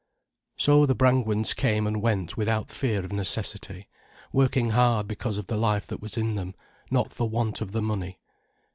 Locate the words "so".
0.57-0.87